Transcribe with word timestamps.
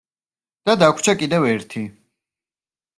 და 0.69 0.75
დაგვრჩა 0.85 1.15
კიდევ 1.21 1.47
ერთი. 1.53 1.87